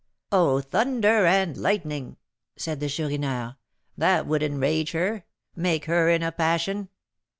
[0.31, 2.17] '""Oh, thunder and lightning!"
[2.57, 3.57] said the Chourineur;
[3.95, 6.89] "that would enrage her, make her in a passion!